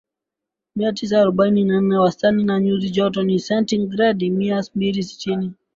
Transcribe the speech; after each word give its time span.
mia 0.75 0.93
tisa 0.93 1.21
arobaini 1.21 1.63
na 1.63 1.81
nne 1.81 1.97
Wastani 1.97 2.51
wa 2.51 2.59
nyuzi 2.59 2.89
joto 2.89 3.23
ni 3.23 3.39
sentigredi 3.39 4.29
mia 4.29 4.63
mbili 4.75 5.03
sitini 5.03 5.51